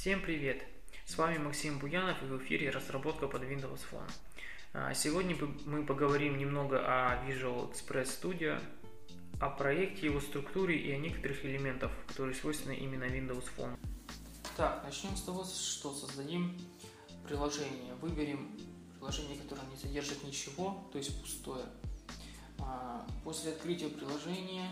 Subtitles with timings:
[0.00, 0.62] Всем привет!
[1.04, 4.10] С вами Максим Буянов и в эфире разработка под Windows Phone.
[4.72, 8.58] А, сегодня мы поговорим немного о Visual Express Studio,
[9.42, 13.76] о проекте, его структуре и о некоторых элементах, которые свойственны именно Windows Phone.
[14.56, 16.58] Так, начнем с того, что создадим
[17.28, 17.92] приложение.
[18.00, 18.58] Выберем
[18.94, 21.66] приложение, которое не содержит ничего, то есть пустое.
[22.58, 24.66] А, после открытия приложения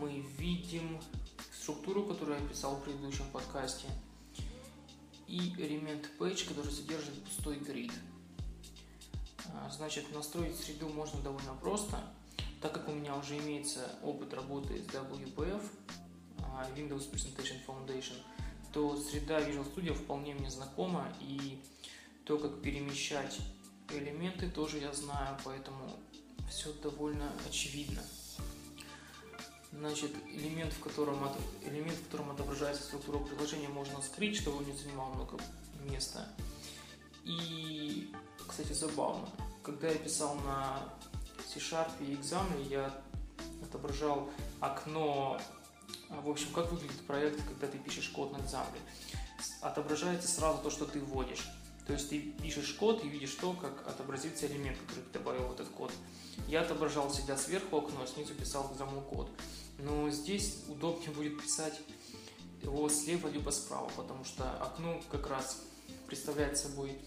[0.00, 0.98] мы видим
[1.60, 3.86] структуру, которую я описал в предыдущем подкасте,
[5.26, 7.92] и элемент page, который содержит пустой grid.
[9.54, 12.02] А, значит, настроить среду можно довольно просто,
[12.60, 15.62] так как у меня уже имеется опыт работы с WPF,
[16.38, 18.16] а, Windows Presentation Foundation,
[18.72, 21.62] то среда Visual Studio вполне мне знакома, и
[22.24, 23.38] то, как перемещать
[23.90, 25.96] элементы, тоже я знаю, поэтому
[26.48, 28.02] все довольно очевидно.
[29.80, 31.18] Значит, элемент, в котором,
[31.64, 35.38] элемент, в котором отображается структура приложения, можно скрыть, чтобы он не занимал много
[35.88, 36.28] места.
[37.24, 38.12] И,
[38.46, 39.26] кстати, забавно,
[39.62, 40.82] когда я писал на
[41.46, 42.94] C-Sharp и экзамене, я
[43.62, 44.28] отображал
[44.60, 45.40] окно,
[46.10, 48.82] в общем, как выглядит проект, когда ты пишешь код на экзамене.
[49.62, 51.48] Отображается сразу то, что ты вводишь.
[51.86, 55.52] То есть ты пишешь код и видишь то, как отобразится элемент, который ты добавил в
[55.54, 55.90] этот код.
[56.46, 59.30] Я отображал всегда сверху окно, а снизу писал экзамен код.
[59.82, 61.80] Но здесь удобнее будет писать
[62.62, 65.62] его слева либо справа, потому что окно как раз
[66.06, 66.98] представляет собой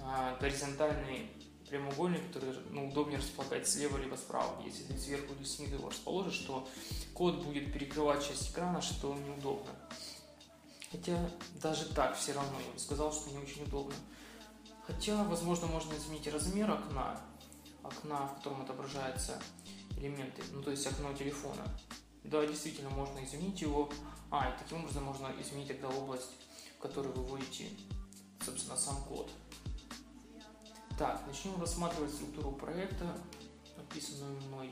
[0.00, 1.30] а, горизонтальный
[1.68, 4.62] прямоугольник, который ну, удобнее располагать слева либо справа.
[4.64, 6.68] Если ты сверху или снизу его расположишь, то
[7.14, 9.72] код будет перекрывать часть экрана, что неудобно.
[10.90, 11.18] Хотя
[11.62, 13.94] даже так все равно я бы сказал, что не очень удобно.
[14.86, 17.20] Хотя, возможно, можно изменить размер окна,
[17.82, 19.40] окна, в котором отображаются
[19.96, 21.64] элементы, ну то есть окно телефона.
[22.24, 23.90] Да, действительно, можно изменить его.
[24.30, 26.30] А, и таким образом можно изменить тогда область,
[26.78, 27.68] в которой вы вводите,
[28.44, 29.30] собственно, сам код.
[30.98, 33.18] Так, начнем рассматривать структуру проекта,
[33.76, 34.70] описанную мной.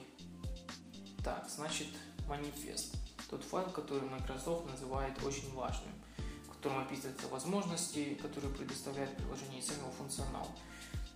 [1.25, 1.89] Так, значит,
[2.29, 2.95] манифест.
[3.29, 5.93] Тот файл, который Microsoft называет очень важным,
[6.47, 10.49] в котором описываются возможности, которые предоставляет приложение и сам его функционал.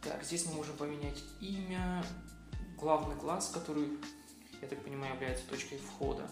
[0.03, 2.05] Так, здесь мы можем поменять имя,
[2.79, 3.99] главный класс, который
[4.65, 6.29] я так понимаю, является точкой входа.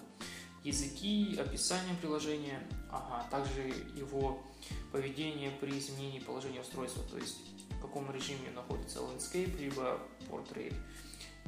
[0.64, 3.62] Языки, описание приложения, ага, также
[3.94, 4.42] его
[4.90, 7.38] поведение при изменении положения устройства, то есть
[7.70, 10.00] в каком режиме находится landscape, либо
[10.30, 10.74] portrait,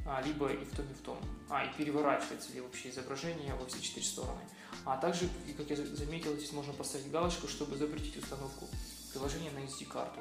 [0.04, 1.18] а, либо и в том, и в том.
[1.48, 4.42] А, и переворачивается ли вообще изображение во все четыре стороны.
[4.84, 8.68] А также, как я заметил, здесь можно поставить галочку, чтобы запретить установку
[9.12, 10.20] приложения на SD-карту,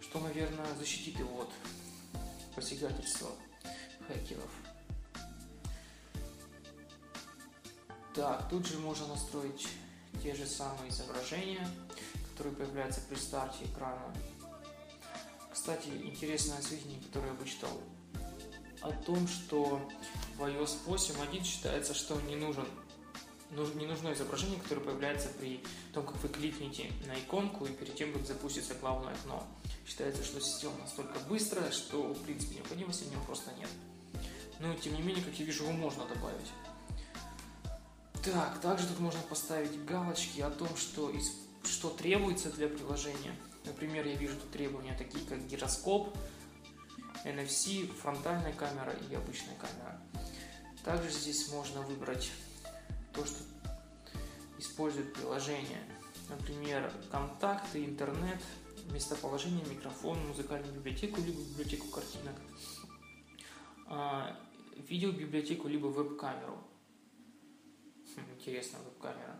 [0.00, 1.50] что, наверное, защитит его от
[2.54, 3.30] посягательства
[4.06, 4.50] хакеров.
[8.16, 9.68] Так, тут же можно настроить
[10.22, 11.68] те же самые изображения,
[12.30, 14.10] которые появляются при старте экрана.
[15.52, 17.78] Кстати, интересное сведение, которое я вычитал
[18.80, 19.86] о том, что
[20.38, 22.66] в iOS 8.1 считается, что не нужен
[23.50, 25.62] не нужно изображение, которое появляется при
[25.92, 29.46] том, как вы кликните на иконку и перед тем, как запустится главное окно.
[29.86, 33.68] Считается, что система настолько быстрая, что, в принципе, необходимости в нем просто нет.
[34.58, 36.50] Но, тем не менее, как я вижу, его можно добавить.
[38.26, 41.30] Так, также тут можно поставить галочки о том, что, из,
[41.62, 43.32] что требуется для приложения.
[43.64, 46.12] Например, я вижу тут требования такие, как гироскоп,
[47.24, 50.00] NFC, фронтальная камера и обычная камера.
[50.84, 52.32] Также здесь можно выбрать
[53.12, 53.44] то, что
[54.58, 55.84] использует приложение.
[56.28, 58.42] Например, контакты, интернет,
[58.92, 62.34] местоположение, микрофон, музыкальную библиотеку, либо библиотеку картинок,
[63.86, 64.36] а,
[64.88, 66.58] видеобиблиотеку, либо веб-камеру.
[68.16, 69.36] Интересная веб-камера.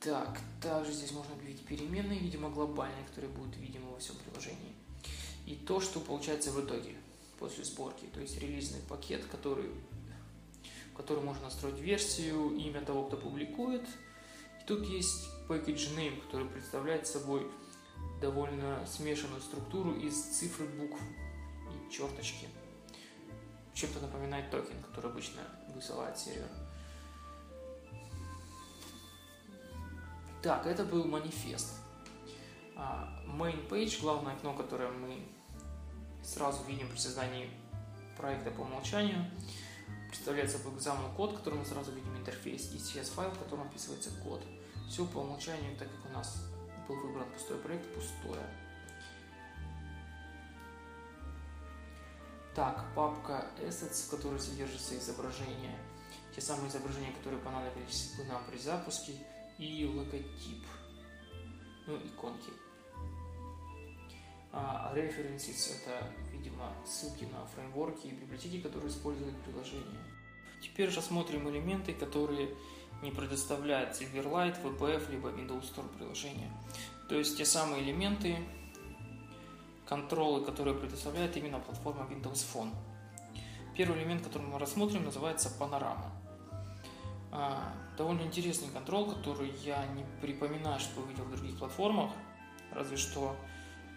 [0.00, 4.74] Так, также здесь можно объявить переменные, видимо, глобальные, которые будут видимы во всем приложении.
[5.46, 6.94] И то, что получается в итоге
[7.38, 9.70] после сборки, то есть релизный пакет, который,
[10.92, 13.82] в который можно настроить версию, имя того, кто публикует.
[13.82, 17.50] И тут есть package name, который представляет собой
[18.20, 21.00] довольно смешанную структуру из цифр, букв
[21.70, 22.48] и черточки.
[23.74, 25.42] Чем-то напоминает токен, который обычно
[25.74, 26.48] высылает сервер.
[30.42, 31.80] Так, это был манифест.
[32.76, 35.26] А, main page, главное окно, которое мы
[36.22, 37.50] сразу видим при создании
[38.16, 39.30] проекта по умолчанию,
[40.08, 44.42] представляет собой XAML код, который мы сразу видим интерфейс, и CS-файл, в котором описывается код.
[44.88, 46.46] Все по умолчанию, так как у нас
[46.86, 48.42] был выбран пустой проект, пустое.
[52.54, 55.76] Так, папка assets, в которой содержится изображение,
[56.34, 59.12] те самые изображения, которые понадобились нам при запуске,
[59.58, 60.64] и логотип,
[61.86, 62.50] ну, иконки.
[64.52, 70.02] А references– это, видимо, ссылки на фреймворки и библиотеки, которые используют приложение.
[70.62, 72.48] Теперь рассмотрим элементы, которые
[73.02, 76.50] не предоставляет Silverlight, VPF, либо Windows Store приложения.
[77.08, 78.36] То есть те самые элементы,
[79.86, 82.74] контролы, которые предоставляет именно платформа Windows Phone.
[83.76, 86.10] Первый элемент, который мы рассмотрим, называется панорама.
[87.38, 92.10] А, довольно интересный контрол, который я не припоминаю, что видел в других платформах,
[92.72, 93.36] разве что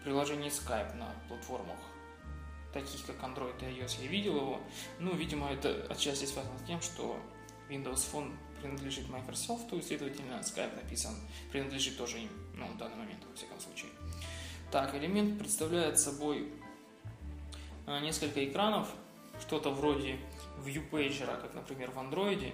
[0.04, 1.78] приложение Skype на платформах,
[2.74, 4.60] таких как Android и iOS, я видел его.
[4.98, 7.18] Ну, видимо, это отчасти связано с тем, что
[7.70, 11.14] Windows Phone принадлежит Microsoft, и, следовательно, Skype написан,
[11.50, 13.90] принадлежит тоже им, ну, в данный момент, во всяком случае.
[14.70, 16.52] Так, элемент представляет собой
[17.86, 18.90] а, несколько экранов,
[19.40, 20.18] что-то вроде
[20.62, 22.52] view pager, как, например, в Android,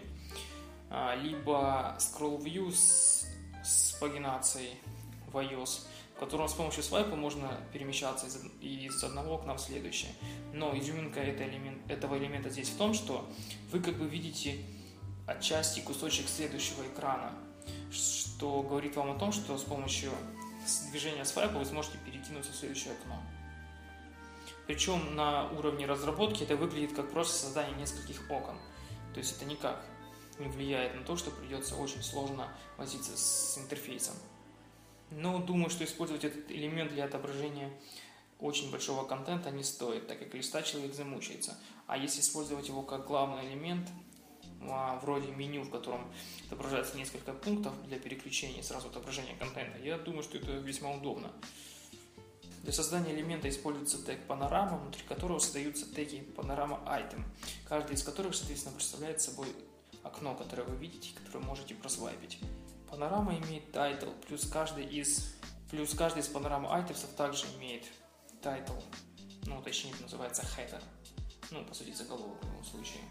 [0.91, 3.27] либо scroll view с,
[3.65, 4.79] с пагинацией
[5.27, 5.87] в iOS,
[6.17, 10.12] в котором с помощью свайпа можно перемещаться из, из одного окна в следующее.
[10.53, 13.29] Но изюминка этого элемента, этого элемента здесь в том, что
[13.73, 14.65] вы как бы видите
[15.27, 17.33] отчасти кусочек следующего экрана,
[17.91, 20.12] что говорит вам о том, что с помощью
[20.91, 23.21] движения свайпа вы сможете перекинуться в следующее окно.
[24.67, 28.56] Причем на уровне разработки это выглядит как просто создание нескольких окон.
[29.15, 29.85] То есть это никак
[30.38, 34.15] не влияет на то, что придется очень сложно возиться с интерфейсом.
[35.11, 37.73] Но думаю, что использовать этот элемент для отображения
[38.38, 41.56] очень большого контента не стоит, так как листа человек замучается.
[41.87, 43.88] А если использовать его как главный элемент,
[44.62, 46.12] а, вроде меню, в котором
[46.47, 51.31] отображается несколько пунктов для переключения сразу отображения контента, я думаю, что это весьма удобно.
[52.62, 57.23] Для создания элемента используется тег панорама, внутри которого создаются теги панорама item,
[57.69, 59.47] каждый из которых, соответственно, представляет собой
[60.06, 62.38] окно, которое вы видите, которое можете просвайпить.
[62.91, 65.37] Панорама имеет title, плюс каждый из,
[65.70, 67.85] плюс каждый из панорама айтемсов также имеет
[68.43, 68.82] title,
[69.47, 70.82] ну, точнее, называется header,
[71.50, 73.03] ну, по сути, заголовок в любом случае.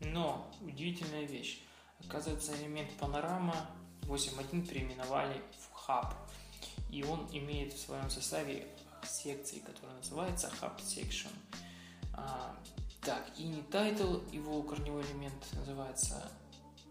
[0.00, 1.62] Но удивительная вещь.
[2.06, 3.54] Оказывается, элемент панорама
[4.02, 6.14] 8.1 переименовали в Hub.
[6.90, 8.68] И он имеет в своем составе
[9.04, 11.30] секции, которая называется Hub Section.
[13.06, 16.28] Так, и не title, его корневой элемент называется,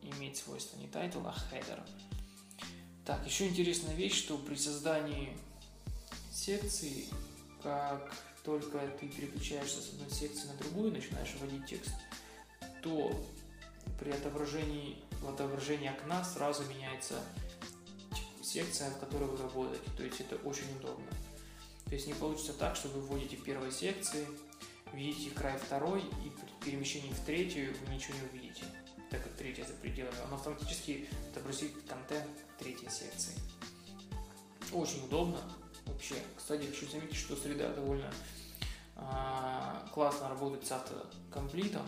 [0.02, 1.86] имеет свойство не title, а header.
[3.06, 5.38] Так, еще интересная вещь, что при создании
[6.32, 7.10] секции,
[7.62, 8.16] как
[8.46, 11.92] только ты переключаешься с одной секции на другую, начинаешь вводить текст,
[12.82, 13.12] то
[14.00, 17.20] при отображении, в отображении окна сразу меняется
[18.42, 19.90] секция, в которой вы работаете.
[19.98, 21.12] То есть это очень удобно.
[21.88, 24.26] То есть не получится так, что вы вводите первой секции,
[24.94, 28.66] видите край второй, и при перемещении в третью вы ничего не увидите,
[29.10, 30.16] так как третья за пределами.
[30.28, 33.34] Он автоматически отобразит контент третьей секции.
[34.72, 35.40] Очень удобно
[35.86, 36.16] вообще.
[36.36, 38.12] Кстати, хочу заметить, что среда довольно
[38.96, 41.86] а, классно работает с автокомплитом.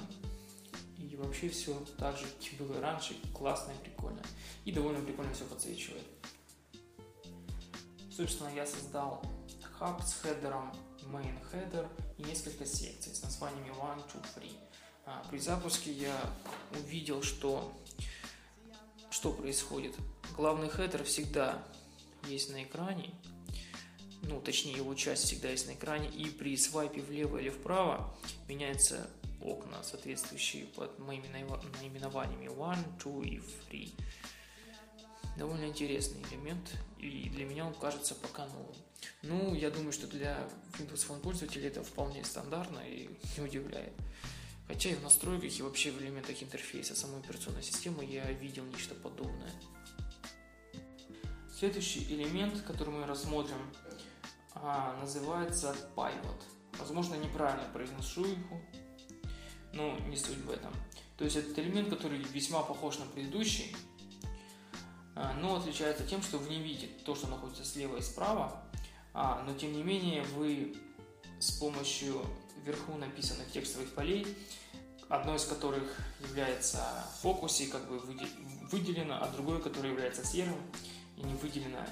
[0.98, 4.22] И вообще все так же, как было раньше, классно и прикольно.
[4.66, 6.04] И довольно прикольно все подсвечивает.
[8.12, 9.24] Собственно, я создал
[9.78, 10.74] хаб с хедером
[11.04, 14.52] main header и несколько секций с названиями 1, 2, 3.
[15.06, 16.16] А, при запуске я
[16.80, 17.74] увидел, что,
[19.10, 19.96] что происходит.
[20.36, 21.64] Главный хедер всегда
[22.28, 23.14] есть на экране,
[24.24, 28.14] ну, точнее, его часть всегда есть на экране, и при свайпе влево или вправо
[28.48, 29.10] меняется
[29.42, 33.94] окна, соответствующие под моими наименованиями one, two и three.
[35.38, 38.76] Довольно интересный элемент, и для меня он кажется пока новым.
[39.22, 43.94] Ну, я думаю, что для Windows Phone пользователей это вполне стандартно и не удивляет.
[44.68, 48.96] Хотя и в настройках, и вообще в элементах интерфейса самой операционной системы я видел нечто
[48.96, 49.52] подобное.
[51.58, 53.58] Следующий элемент, который мы рассмотрим,
[54.56, 56.42] а, называется Pivot.
[56.80, 58.62] Возможно, неправильно произношу его,
[59.74, 60.74] но не суть в этом.
[61.18, 63.76] То есть этот элемент, который весьма похож на предыдущий,
[65.40, 68.64] но отличается тем, что вы не видите то, что находится слева и справа,
[69.14, 70.76] а, но тем не менее вы
[71.40, 72.22] с помощью
[72.64, 74.28] вверху написанных текстовых полей,
[75.10, 75.84] одно из которых
[76.28, 76.84] является
[77.14, 78.00] в фокусе, как бы
[78.72, 80.58] выделено, а другое, которое является серым
[81.16, 81.86] и не выделено,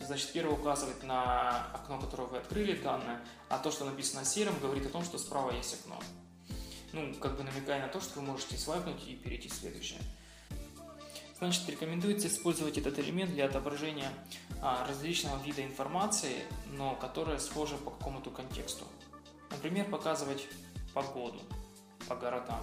[0.00, 4.86] Значит, первое указывает на окно, которое вы открыли данное, а то, что написано серым, говорит
[4.86, 5.98] о том, что справа есть окно.
[6.92, 10.00] Ну, как бы намекая на то, что вы можете свайпнуть и перейти в следующее.
[11.44, 14.10] Значит, рекомендуется использовать этот элемент для отображения
[14.62, 16.36] а, различного вида информации,
[16.72, 18.86] но которая схожа по какому-то контексту.
[19.50, 20.46] Например, показывать
[20.94, 21.42] погоду
[22.08, 22.62] по городам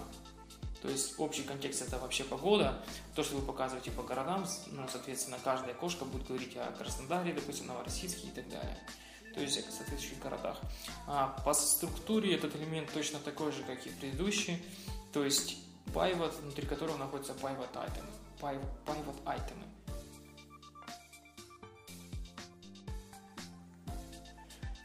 [0.81, 2.83] То есть общий контекст это вообще погода.
[3.13, 7.67] То, что вы показываете по городам, ну, соответственно, каждая кошка будет говорить о Краснодаре, допустим,
[7.67, 8.79] Новороссийске и так далее.
[9.35, 10.57] То есть о соответствующих городах.
[11.05, 14.57] А по структуре этот элемент точно такой же, как и предыдущий.
[15.13, 15.57] То есть
[15.93, 18.05] pivot, внутри которого находится pivot item.
[18.41, 19.63] Pivot item.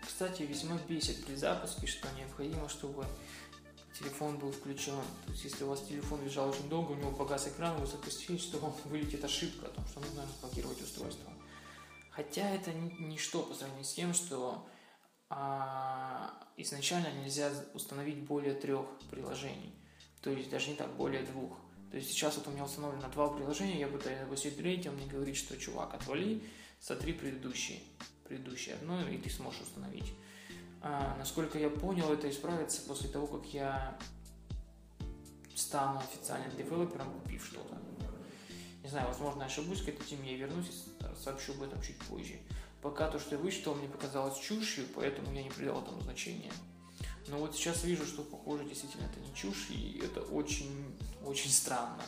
[0.07, 3.05] Кстати, весьма бесит при запуске, что необходимо, чтобы
[3.99, 5.01] телефон был включен.
[5.27, 8.37] То есть, если у вас телефон лежал очень долго, у него погас экран, вы запустили,
[8.37, 11.31] что вам вылетит ошибка о том, что нужно разблокировать устройство.
[12.11, 14.67] Хотя это ничто по сравнению с тем, что
[15.29, 19.75] а, изначально нельзя установить более трех приложений.
[20.23, 21.59] То есть даже не так, более двух.
[21.91, 25.07] То есть сейчас вот у меня установлено два приложения, я пытаюсь запустить третье, он мне
[25.07, 26.43] говорит, что чувак, отвали,
[26.81, 27.81] сотри предыдущие,
[28.29, 30.13] предыдущее одно, и ты сможешь установить.
[30.83, 33.99] А, насколько я понял, это исправится после того, как я
[35.55, 37.77] стану официальным девелопером, купив что-то.
[38.83, 41.99] Не знаю, возможно, я ошибусь к этой теме, я вернусь и сообщу об этом чуть
[41.99, 42.39] позже.
[42.83, 46.53] Пока то, что я вычитал, мне показалось чушью, поэтому я не придал этому значения.
[47.29, 52.05] Но вот сейчас вижу, что, похоже, действительно это не чушь, и это очень, очень странно.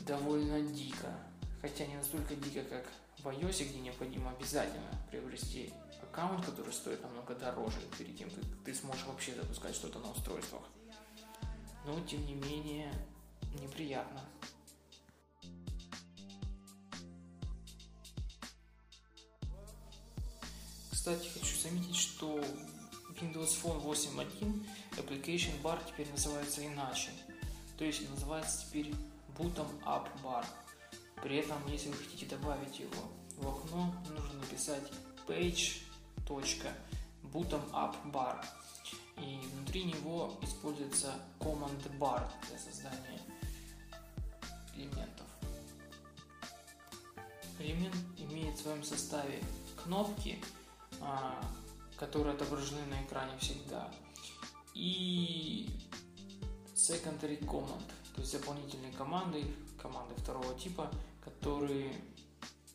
[0.00, 1.12] Довольно дико.
[1.60, 2.86] Хотя не настолько дико, как
[3.18, 5.72] в iOS, где необходимо обязательно приобрести
[6.02, 10.62] аккаунт, который стоит намного дороже перед тем, как ты сможешь вообще запускать что-то на устройствах.
[11.84, 12.92] Но, тем не менее,
[13.60, 14.24] неприятно.
[20.90, 22.44] Кстати, хочу заметить, что
[23.20, 27.10] Windows Phone 8.1 Application Bar теперь называется иначе.
[27.76, 28.94] То есть называется теперь
[29.36, 30.44] Bottom Up Bar.
[31.22, 34.84] При этом, если вы хотите добавить его в окно, нужно написать
[35.26, 35.82] page
[37.32, 38.44] .bootumup.bar
[39.16, 43.20] и внутри него используется command bar для создания
[44.74, 45.26] элементов.
[47.58, 49.42] Элемент имеет в своем составе
[49.82, 50.38] кнопки,
[51.00, 51.42] а,
[51.98, 53.90] которые отображены на экране всегда,
[54.74, 55.68] и
[56.74, 59.44] secondary command, то есть дополнительные команды,
[59.80, 60.90] команды второго типа,
[61.24, 61.92] которые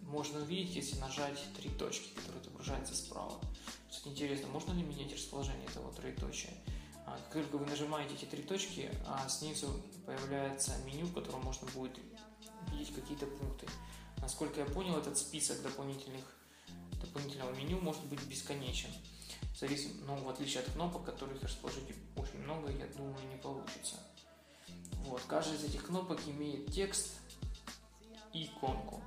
[0.01, 3.39] можно увидеть, если нажать три точки, которые отображаются справа.
[3.89, 6.51] Кстати, интересно, можно ли менять расположение этого троеточия?
[7.05, 11.67] А, как только вы нажимаете эти три точки, а снизу появляется меню, в котором можно
[11.71, 11.97] будет
[12.71, 13.67] видеть какие-то пункты.
[14.17, 16.23] Насколько я понял, этот список дополнительных,
[17.01, 18.89] дополнительного меню может быть бесконечен.
[19.63, 21.85] Зависим, ну, в отличие от кнопок, которых расположить
[22.17, 23.95] очень много, я думаю, не получится.
[25.05, 27.21] Вот, каждая из этих кнопок имеет текст
[28.33, 29.01] и иконку.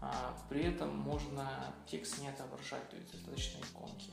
[0.00, 4.10] А при этом можно текст не отображать, то есть достаточно иконки.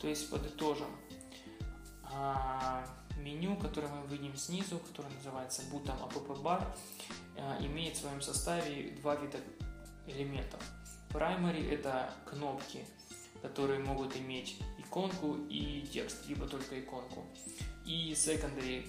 [0.00, 0.96] То есть подытожим.
[2.04, 6.64] А, меню, которое мы видим снизу, которое называется Button App Bar,
[7.60, 9.38] имеет в своем составе два вида
[10.06, 10.62] элементов.
[11.10, 12.84] Primary– это кнопки,
[13.42, 17.24] которые могут иметь иконку и текст, либо только иконку.
[17.84, 18.86] И secondary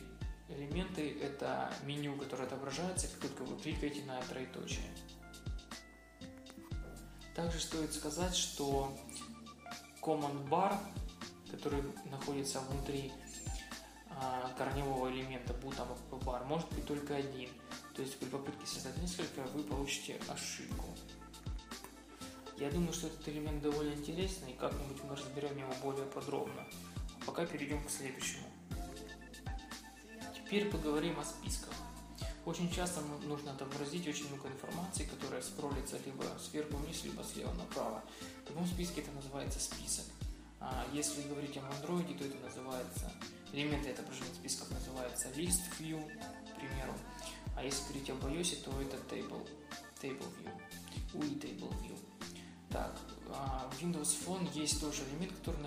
[0.50, 4.86] элементы– это меню, которое отображается, как только вы кликаете на троеточие.
[7.36, 8.96] Также стоит сказать, что
[10.02, 10.78] command bar,
[11.52, 13.12] который находится внутри
[14.58, 17.50] корневого элемента бутом bar, может быть только один.
[17.96, 20.86] То есть при попытке создать несколько вы получите ошибку.
[22.58, 26.66] Я думаю, что этот элемент довольно интересный, и как-нибудь мы разберем его более подробно.
[27.22, 28.48] А пока перейдем к следующему.
[30.36, 31.74] Теперь поговорим о списках.
[32.46, 38.02] Очень часто нужно отобразить очень много информации, которая скроллится либо сверху вниз, либо слева направо.
[38.44, 40.06] В таком списке это называется список.
[40.60, 43.12] А если говорить о Android, то это называется,
[43.54, 46.02] элементы отображения списков называется list view,
[46.52, 46.94] к примеру.
[47.56, 49.48] А если говорить об iOS, то это table,
[50.02, 50.52] table view,
[51.14, 51.98] UI table view.
[52.70, 53.00] Так,
[53.30, 55.62] а, в Windows Phone есть тоже элемент, который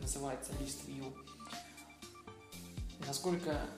[0.00, 1.14] называется List View.
[3.06, 3.68] Насколько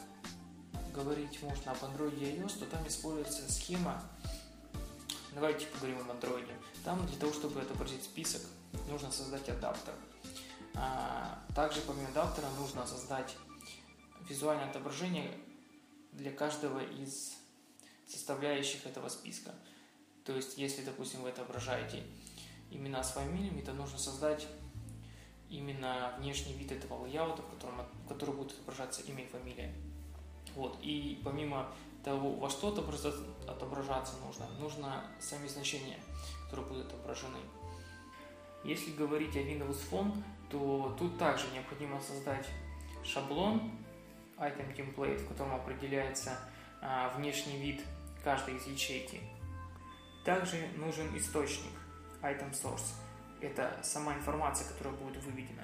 [0.94, 4.02] говорить можно об Android и iOS, то там используется схема.
[5.34, 6.48] Давайте поговорим об Android.
[6.84, 8.42] Там для того, чтобы отобразить список,
[8.88, 9.94] нужно создать адаптер.
[10.74, 13.36] А, также помимо адаптера нужно создать
[14.28, 15.32] визуальное отображение
[16.12, 17.36] для каждого из
[18.06, 19.52] составляющих этого списка.
[20.24, 22.04] То есть, если, допустим, вы отображаете
[22.70, 24.46] именно с фамилиями, то нужно создать
[25.48, 29.74] именно внешний вид этого лайаута, в котором, в котором будет отображаться имя и фамилия.
[30.54, 30.78] Вот.
[30.82, 31.72] И помимо
[32.04, 35.98] того, во что отображаться, отображаться нужно, нужно сами значения,
[36.44, 37.38] которые будут отображены.
[38.64, 42.46] Если говорить о Windows Phone, то тут также необходимо создать
[43.04, 43.70] шаблон
[44.36, 46.38] item template, в котором определяется
[46.80, 47.82] а, внешний вид
[48.24, 49.20] каждой из ячейки.
[50.24, 51.72] Также нужен источник
[52.22, 52.94] item source.
[53.40, 55.62] Это сама информация, которая будет выведена.